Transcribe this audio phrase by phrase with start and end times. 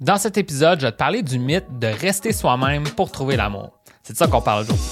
[0.00, 3.70] Dans cet épisode, je vais te parler du mythe de rester soi-même pour trouver l'amour.
[4.02, 4.82] C'est de ça qu'on parle aujourd'hui.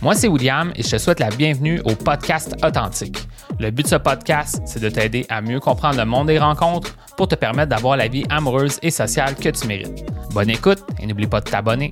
[0.00, 3.18] Moi, c'est William et je te souhaite la bienvenue au podcast Authentique.
[3.60, 6.96] Le but de ce podcast, c'est de t'aider à mieux comprendre le monde des rencontres
[7.18, 10.06] pour te permettre d'avoir la vie amoureuse et sociale que tu mérites.
[10.32, 11.90] Bonne écoute et n'oublie pas de t'abonner.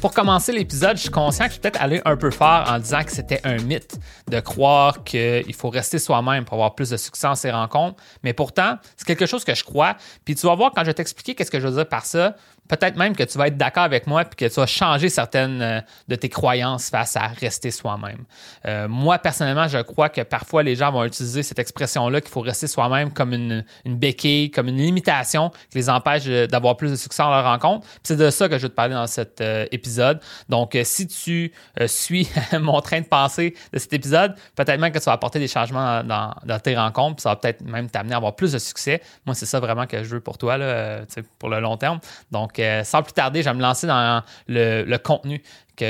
[0.00, 2.78] Pour commencer l'épisode, je suis conscient que je suis peut-être allé un peu fort en
[2.78, 6.96] disant que c'était un mythe de croire qu'il faut rester soi-même pour avoir plus de
[6.96, 8.02] succès en ces rencontres.
[8.22, 9.96] Mais pourtant, c'est quelque chose que je crois.
[10.24, 12.34] Puis tu vas voir quand je vais t'expliquer qu'est-ce que je veux dire par ça,
[12.70, 15.60] peut-être même que tu vas être d'accord avec moi puis que tu vas changer certaines
[15.60, 18.24] euh, de tes croyances face à rester soi-même.
[18.66, 22.40] Euh, moi, personnellement, je crois que parfois les gens vont utiliser cette expression-là qu'il faut
[22.40, 26.96] rester soi-même comme une, une, béquille, comme une limitation qui les empêche d'avoir plus de
[26.96, 27.86] succès dans leur rencontre.
[28.04, 30.20] C'est de ça que je vais te parler dans cet euh, épisode.
[30.48, 31.52] Donc, si tu
[31.86, 32.28] suis
[32.60, 36.04] mon train de pensée de cet épisode, peut-être même que tu vas apporter des changements
[36.04, 39.02] dans, tes rencontres, ça va peut-être même t'amener à avoir plus de succès.
[39.26, 41.00] Moi, c'est ça vraiment que je veux pour toi, là,
[41.38, 41.98] pour le long terme.
[42.30, 45.42] Donc, sans plus tarder, je vais me lancer dans le, contenu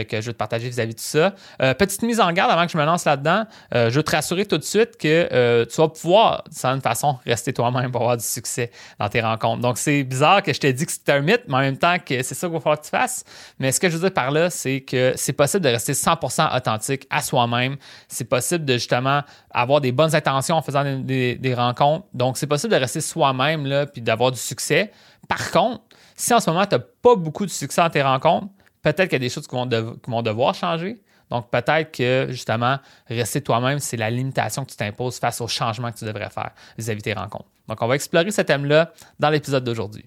[0.04, 1.34] que, je veux te partager vis-à-vis de ça.
[1.60, 3.44] Euh, petite mise en garde avant que je me lance là-dedans.
[3.74, 6.80] Euh, je veux te rassurer tout de suite que euh, tu vas pouvoir, de certaine
[6.80, 9.60] façon, rester toi-même pour avoir du succès dans tes rencontres.
[9.60, 11.96] Donc, c'est bizarre que je t'ai dit que c'était un mythe, mais en même temps
[11.98, 13.24] que c'est ça qu'il va falloir que tu fasses.
[13.58, 16.56] Mais ce que je veux dire par là, c'est que c'est possible de rester 100%
[16.56, 17.76] authentique à soi-même.
[18.08, 22.06] C'est possible de justement avoir des bonnes intentions en faisant des, rencontres.
[22.14, 24.92] Donc, c'est possible de rester soi-même là, puis d'avoir du succès.
[25.28, 25.82] Par contre,
[26.16, 28.48] si en ce moment, tu n'as pas beaucoup de succès dans tes rencontres,
[28.82, 31.00] peut-être qu'il y a des choses qui vont, devoir changer.
[31.30, 35.92] Donc, peut-être que justement, rester toi-même, c'est la limitation que tu t'imposes face aux changements
[35.92, 37.48] que tu devrais faire vis-à-vis de tes rencontres.
[37.70, 40.04] Donc, on va explorer ce thème-là dans l'épisode d'aujourd'hui.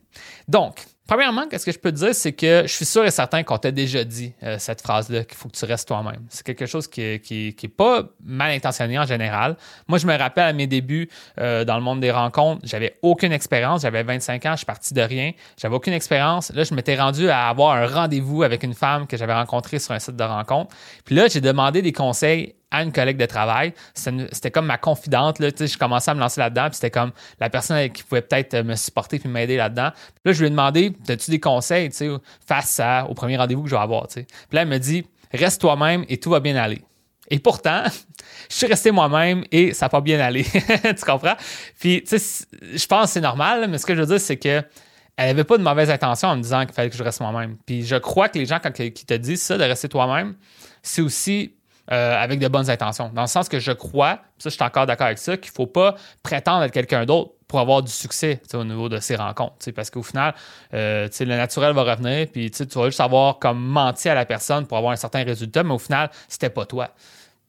[0.49, 3.43] Donc, Premièrement, qu'est-ce que je peux te dire, c'est que je suis sûr et certain
[3.43, 6.25] qu'on t'a déjà dit euh, cette phrase-là, qu'il faut que tu restes toi-même.
[6.29, 7.19] C'est quelque chose qui
[7.61, 9.57] n'est pas mal intentionné en général.
[9.89, 13.33] Moi, je me rappelle à mes débuts euh, dans le monde des rencontres, j'avais aucune
[13.33, 13.81] expérience.
[13.81, 15.33] J'avais 25 ans, je suis parti de rien.
[15.61, 16.53] J'avais aucune expérience.
[16.53, 19.93] Là, je m'étais rendu à avoir un rendez-vous avec une femme que j'avais rencontrée sur
[19.93, 20.73] un site de rencontre.
[21.03, 23.73] Puis là, j'ai demandé des conseils à une collègue de travail.
[23.93, 25.39] C'était comme ma confidente.
[25.39, 26.65] Là, je commençais à me lancer là-dedans.
[26.65, 29.91] Puis c'était comme la personne qui pouvait peut-être me supporter puis m'aider là-dedans.
[30.25, 31.91] Là, je lui ai demandé As-tu des conseils
[32.45, 35.61] face à, au premier rendez-vous que je vais avoir Puis là, elle me dit Reste
[35.61, 36.81] toi-même et tout va bien aller.
[37.29, 37.83] Et pourtant,
[38.49, 40.43] je suis resté moi-même et ça n'a pas bien allé.
[40.43, 41.35] tu comprends?
[41.79, 44.37] Puis, tu sais, je pense que c'est normal, mais ce que je veux dire, c'est
[44.37, 44.63] que
[45.15, 47.57] elle n'avait pas de mauvaise intention en me disant qu'il fallait que je reste moi-même.
[47.67, 50.35] Puis je crois que les gens, quand, qui te disent ça, de rester toi-même,
[50.81, 51.53] c'est aussi
[51.91, 53.11] euh, avec de bonnes intentions.
[53.13, 55.55] Dans le sens que je crois, ça, je suis encore d'accord avec ça, qu'il ne
[55.55, 59.71] faut pas prétendre être quelqu'un d'autre pour avoir du succès au niveau de ces rencontres.
[59.75, 60.33] Parce qu'au final,
[60.73, 64.65] euh, le naturel va revenir, puis tu vas juste savoir comme mentir à la personne
[64.65, 66.89] pour avoir un certain résultat, mais au final, c'était pas toi.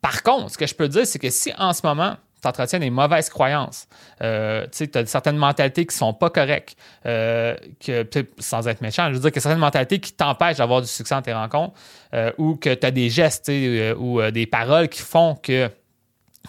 [0.01, 2.79] Par contre, ce que je peux dire, c'est que si en ce moment, tu entretiens
[2.79, 3.89] des mauvaises croyances.
[4.23, 8.07] Euh, tu as certaines mentalités qui sont pas correctes, euh, que,
[8.39, 11.23] sans être méchant, je veux dire que certaines mentalités qui t'empêchent d'avoir du succès dans
[11.23, 11.75] tes rencontres
[12.15, 13.51] euh, ou que tu as des gestes
[13.99, 15.71] ou des paroles qui font que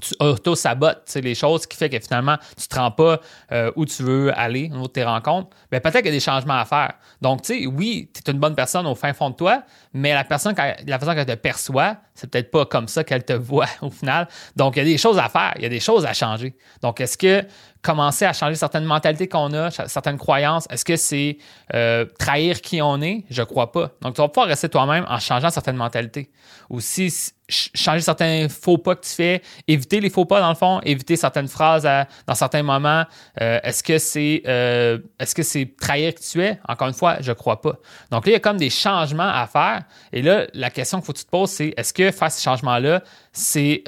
[0.02, 3.20] tu auto-sabotes les choses qui fait que finalement, tu te rends pas
[3.52, 6.12] euh, où tu veux aller au niveau de tes rencontres, bien, peut-être qu'il y a
[6.12, 6.94] des changements à faire.
[7.22, 9.64] Donc, tu sais, oui, tu es une bonne personne au fin fond de toi,
[9.94, 10.54] mais la personne,
[10.86, 14.28] la façon qu'elle te perçoit, c'est peut-être pas comme ça qu'elle te voit au final.
[14.56, 16.56] Donc, il y a des choses à faire, il y a des choses à changer.
[16.82, 17.46] Donc, est-ce que
[17.86, 21.38] commencer à changer certaines mentalités qu'on a, certaines croyances, est-ce que c'est
[21.74, 23.24] euh, trahir qui on est?
[23.30, 23.92] Je crois pas.
[24.02, 26.32] Donc, tu vas pouvoir rester toi-même en changeant certaines mentalités.
[26.70, 27.14] Ou si
[27.48, 31.16] changer certains faux pas que tu fais, éviter les faux pas dans le fond, éviter
[31.16, 31.88] certaines phrases
[32.26, 33.04] dans certains moments.
[33.40, 36.60] Euh, est-ce que c'est euh, est-ce que c'est trahir qui tu es?
[36.68, 37.74] Encore une fois, je crois pas.
[38.10, 39.84] Donc là, il y a comme des changements à faire.
[40.12, 42.42] Et là, la question qu'il faut que tu te poses, c'est est-ce que faire ces
[42.42, 43.84] changements-là, c'est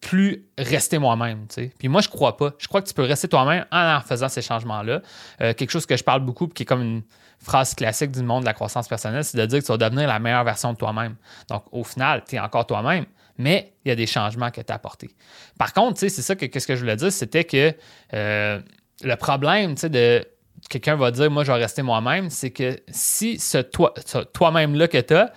[0.00, 1.46] plus rester moi-même.
[1.78, 2.52] Puis moi, je crois pas.
[2.58, 5.02] Je crois que tu peux rester toi-même en, faisant ces changements-là.
[5.40, 7.02] Euh, quelque chose que je parle beaucoup, qui est comme une
[7.42, 10.06] phrase classique du monde de la croissance personnelle, c'est de dire que tu vas devenir
[10.06, 11.16] la meilleure version de toi-même.
[11.48, 13.06] Donc, au final, tu es encore toi-même,
[13.38, 15.10] mais il y a des changements que tu as apportés.
[15.58, 17.74] Par contre, c'est ça que, ce que je voulais dire, c'était que
[18.12, 18.60] euh,
[19.02, 20.24] le problème de
[20.68, 25.14] quelqu'un va dire, moi, je vais rester moi-même, c'est que si ce toi-même-là que tu
[25.14, 25.32] as,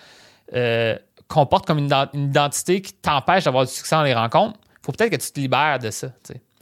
[0.53, 0.97] euh,
[1.33, 5.11] comporte comme une, identité qui t'empêche d'avoir du succès dans les rencontres, il faut peut-être
[5.11, 6.09] que tu te libères de ça.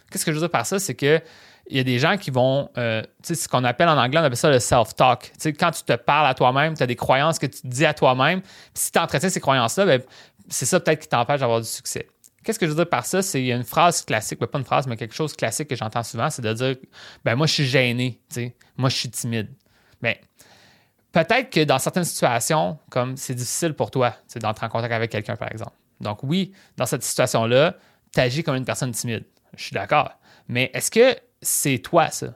[0.10, 0.80] Qu'est-ce que je veux dire par ça?
[0.80, 1.22] C'est que
[1.70, 4.36] il y a des gens qui vont, euh, ce qu'on appelle en anglais, on appelle
[4.36, 5.22] ça le self-talk.
[5.22, 7.68] Tu sais, quand tu te parles à toi-même, tu as des croyances que tu te
[7.68, 8.42] dis à toi-même.
[8.74, 10.02] Si tu entretiens ces croyances-là, ben,
[10.50, 12.08] c'est ça peut-être qui t'empêche d'avoir du succès.
[12.44, 13.22] Qu'est-ce que je veux dire par ça?
[13.22, 16.30] C'est une phrase classique, ben, pas une phrase, mais quelque chose classique que j'entends souvent,
[16.30, 16.76] c'est de dire
[17.24, 18.20] ben moi je suis gêné,
[18.76, 19.50] moi je suis timide.
[20.02, 20.16] Ben,
[21.12, 25.36] peut-être que dans certaines situations, comme c'est difficile pour toi d'entrer en contact avec quelqu'un,
[25.36, 25.74] par exemple.
[26.00, 27.76] Donc, oui, dans cette situation-là,
[28.14, 29.26] tu agis comme une personne timide.
[29.56, 30.12] Je suis d'accord.
[30.48, 32.34] Mais est-ce que c'est toi, ça?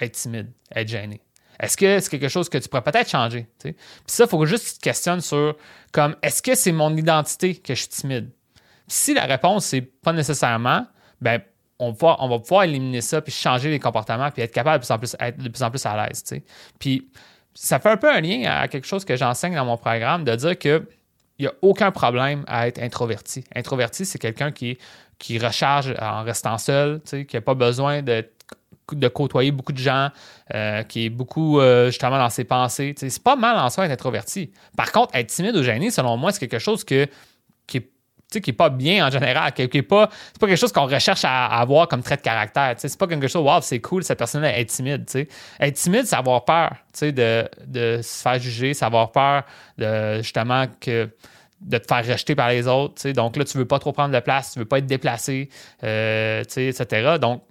[0.00, 1.20] être timide, être gêné?
[1.60, 3.48] Est-ce que c'est quelque chose que tu pourrais peut-être changer?
[3.58, 3.74] Puis
[4.06, 5.56] ça, il faut juste que tu te questionnes sur
[5.92, 8.30] comme est-ce que c'est mon identité que je suis timide?
[8.86, 10.86] Si la réponse c'est pas nécessairement,
[11.20, 11.40] ben
[11.80, 14.86] on va, on va pouvoir éliminer ça puis changer les comportements puis être capable de
[14.86, 16.24] plus en plus, être de plus en plus à l'aise.
[16.78, 17.10] Puis
[17.60, 20.34] ça fait un peu un lien à quelque chose que j'enseigne dans mon programme de
[20.36, 20.88] dire que
[21.38, 23.44] il n'y a aucun problème à être introverti.
[23.54, 24.76] Introverti, c'est quelqu'un qui,
[25.18, 28.24] qui recharge en restant seul, qui n'a pas besoin de,
[29.08, 30.10] côtoyer beaucoup de gens,
[30.54, 32.94] euh, qui est beaucoup euh, justement dans ses pensées.
[32.96, 34.50] C'est pas mal en soi être introverti.
[34.76, 37.06] Par contre, être timide ou gêné, selon moi, c'est quelque chose que,
[38.30, 40.72] qui est qui n'est pas bien en général, qui n'est pas, c'est pas quelque chose
[40.72, 42.74] qu'on recherche à, avoir comme trait de caractère.
[42.76, 45.06] C'est pas quelque chose, wow, c'est cool, cette personne-là est timide.
[45.60, 49.44] Être timide, c'est avoir peur de, de se faire juger, c'est avoir peur
[49.78, 51.10] de justement que
[51.60, 53.10] de te faire rejeter par les autres.
[53.10, 54.86] Donc là, tu ne veux pas trop prendre de place, tu ne veux pas être
[54.86, 55.48] déplacé,
[55.82, 57.16] euh, etc.
[57.20, 57.42] Donc,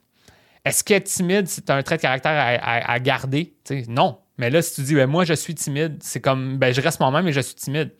[0.63, 3.53] est-ce qu'être timide, c'est un trait de caractère à, garder?
[3.87, 4.19] non.
[4.37, 6.99] Mais là, si tu dis, ben, moi, je suis timide, c'est comme, ben, je reste
[6.99, 7.91] moi-même et je suis timide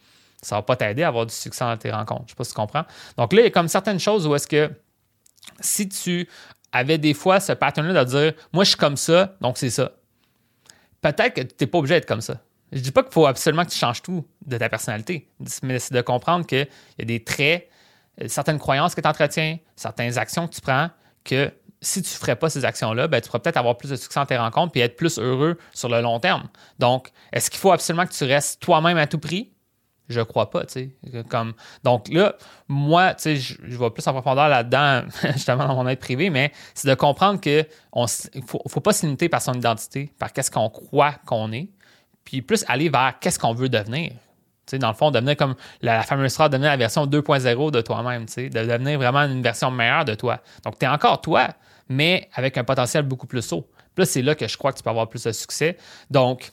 [0.47, 2.23] ça va pas t'aider à avoir du succès dans tes rencontres.
[2.27, 2.85] Je sais pas si tu comprends.
[3.17, 4.71] Donc là, il y a comme certaines choses où est-ce que
[5.59, 6.29] si tu
[6.71, 9.91] avais des fois ce pattern-là de dire moi je suis comme ça, donc c'est ça.
[11.01, 12.39] Peut-être que tu n'es pas obligé d'être comme ça.
[12.71, 15.29] Je dis pas qu'il faut absolument que tu changes tout de ta personnalité,
[15.63, 16.67] mais c'est de comprendre qu'il
[16.97, 17.69] y a des traits,
[18.21, 20.89] euh, certaines croyances que tu entretiens, certaines actions que tu prends,
[21.23, 21.51] que
[21.81, 24.19] si tu ne ferais pas ces actions-là, ben, tu pourrais peut-être avoir plus de succès
[24.19, 26.47] dans tes rencontres et être plus heureux sur le long terme.
[26.79, 29.51] Donc, est-ce qu'il faut absolument que tu restes toi-même à tout prix?
[30.09, 31.23] Je crois pas, tu sais.
[31.83, 32.35] Donc là,
[32.67, 36.51] moi, tu sais, je, vais plus en profondeur là-dedans, justement dans mon être privé, mais
[36.73, 37.65] c'est de comprendre qu'il
[37.95, 41.69] ne faut, faut, pas se limiter par son identité, par qu'est-ce qu'on croit qu'on est,
[42.23, 44.11] puis plus aller vers qu'est-ce qu'on veut devenir.
[44.11, 47.81] Tu sais, dans le fond, devenir comme la, fameuse phrase, devenir la version 2.0 de
[47.81, 50.41] toi-même, tu sais, de devenir vraiment une version meilleure de toi.
[50.63, 51.49] Donc, tu es encore toi,
[51.89, 53.69] mais avec un potentiel beaucoup plus haut.
[53.97, 55.77] Là, c'est là que je crois que tu peux avoir plus de succès.
[56.11, 56.51] Donc,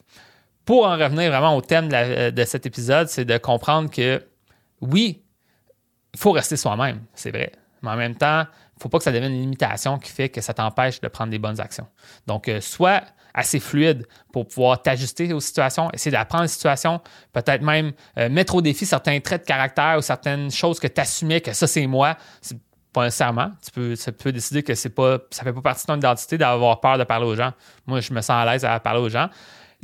[0.64, 4.22] pour en revenir vraiment au thème de, cet épisode, c'est de comprendre que
[4.80, 5.22] oui,
[6.14, 7.52] il faut rester soi-même, c'est vrai.
[7.82, 10.28] Mais en même temps, il ne faut pas que ça devienne une limitation qui fait
[10.28, 11.86] que ça t'empêche de prendre des bonnes actions.
[12.26, 13.02] Donc, euh, soit
[13.34, 17.00] assez fluide pour pouvoir t'ajuster aux situations, essayer d'apprendre les situations,
[17.32, 21.00] peut-être même euh, mettre au défi certains traits de caractère ou certaines choses que tu
[21.00, 22.16] assumais que ça, c'est moi.
[22.40, 22.58] C'est
[22.92, 23.50] pas nécessairement.
[23.62, 26.80] Tu peux, tu peux décider que pas, ça fait pas partie de ton identité d'avoir
[26.80, 27.52] peur de parler aux gens.
[27.86, 29.28] Moi, je me sens à l'aise à parler aux gens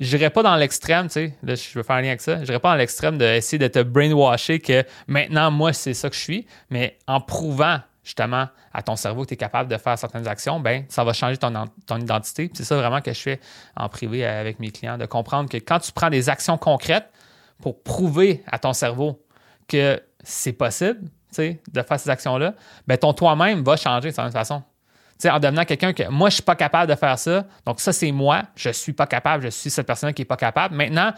[0.01, 2.39] je n'irais pas dans l'extrême, tu sais, là, je veux faire un lien avec ça,
[2.39, 6.17] je n'irais pas dans l'extrême d'essayer de te brainwasher que maintenant, moi, c'est ça que
[6.17, 9.99] je suis, mais en prouvant justement à ton cerveau que tu es capable de faire
[9.99, 11.53] certaines actions, ben ça va changer ton,
[11.87, 12.51] ton identité.
[12.55, 13.41] C'est ça vraiment que je fais
[13.77, 17.11] en privé avec mes clients, de comprendre que quand tu prends des actions concrètes
[17.61, 19.23] pour prouver à ton cerveau
[19.69, 21.01] que c'est possible,
[21.39, 22.55] de faire ces actions-là,
[22.87, 24.63] ben ton toi-même va changer de cette façon
[25.29, 27.45] en devenant quelqu'un que moi, je suis pas capable de faire ça.
[27.67, 28.43] Donc, ça, c'est moi.
[28.57, 29.45] Je suis pas capable.
[29.45, 30.75] Je suis cette personne qui est pas capable.
[30.75, 31.13] Maintenant,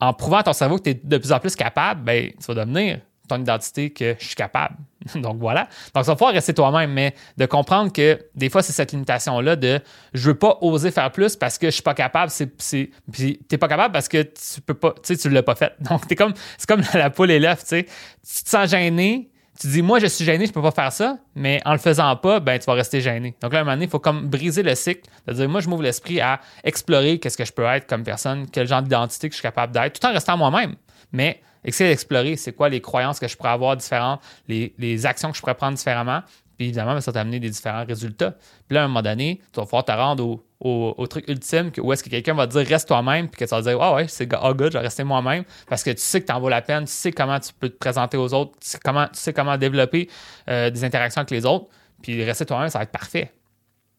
[0.00, 2.46] en prouvant à ton cerveau que tu es de plus en plus capable, ben, tu
[2.46, 4.76] vas devenir ton identité que je suis capable.
[5.14, 5.68] Donc voilà.
[5.94, 9.56] Donc ça va pouvoir rester toi-même, mais de comprendre que des fois, c'est cette limitation-là
[9.56, 9.80] de
[10.14, 12.30] je veux pas oser faire plus parce que je suis pas capable.
[12.30, 15.42] C'est, c'est, puis t'es pas capable parce que tu peux pas, tu sais, tu l'as
[15.42, 15.74] pas fait.
[15.80, 17.84] Donc t'es comme, c'est comme la poule et l'œuf, tu.
[17.84, 21.18] Tu te sens gêné, tu dis, moi, je suis gêné, je peux pas faire ça,
[21.34, 23.34] mais en le faisant pas, ben, tu vas rester gêné.
[23.40, 25.60] Donc là, à un moment donné, il faut comme briser le cycle, de dire, moi,
[25.60, 29.28] je m'ouvre l'esprit à explorer qu'est-ce que je peux être comme personne, quel genre d'identité
[29.28, 30.74] que je suis capable d'être, tout en restant moi-même.
[31.12, 35.30] Mais essayer d'explorer c'est quoi les croyances que je pourrais avoir différentes, les, les actions
[35.30, 36.22] que je pourrais prendre différemment,
[36.56, 38.32] puis évidemment, ça va t'amener des différents résultats.
[38.66, 41.92] Puis là, à un moment donné, tu vas pouvoir te rendre au, truc ultime où
[41.92, 44.08] est-ce que quelqu'un va te dire reste toi-même, puis que tu vas dire Ah ouais,
[44.08, 46.48] c'est oh good, je vais rester moi-même, parce que tu sais que tu en vaut
[46.48, 49.18] la peine, tu sais comment tu peux te présenter aux autres, tu sais comment, tu
[49.18, 50.08] sais comment développer
[50.48, 51.66] euh, des interactions avec les autres,
[52.02, 53.32] puis rester toi-même, ça va être parfait.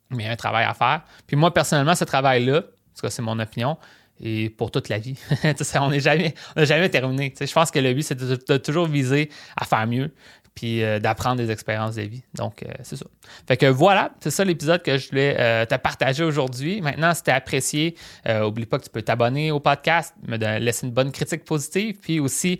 [0.09, 1.01] Mais il y a un travail à faire.
[1.27, 3.77] Puis moi, personnellement, ce travail-là, parce que c'est mon opinion,
[4.19, 5.15] et pour toute la vie.
[5.75, 7.33] on n'est jamais, jamais terminé.
[7.39, 10.11] je pense que le but, c'est de, toujours viser à faire mieux
[10.57, 12.23] puis euh, d'apprendre des expériences de vie.
[12.33, 13.05] Donc, euh, c'est ça.
[13.47, 16.81] Fait que voilà, c'est ça l'épisode que je voulais euh, te partager aujourd'hui.
[16.81, 17.95] Maintenant, si tu apprécié,
[18.43, 22.19] oublie pas que tu peux t'abonner au podcast, me laisser une bonne critique positive, puis
[22.19, 22.59] aussi,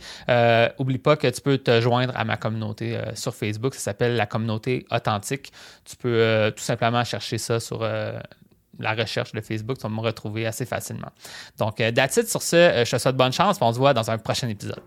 [0.78, 3.74] oublie pas que tu peux te joindre à ma communauté sur Facebook.
[3.74, 5.52] Ça s'appelle la communauté authentique.
[5.84, 10.46] Tu peux tout simplement chercher ça sur la recherche de Facebook, tu vas me retrouver
[10.46, 11.10] assez facilement.
[11.58, 12.84] Donc, that's it sur ce.
[12.86, 14.84] Je te souhaite bonne chance, on se voit dans un prochain épisode.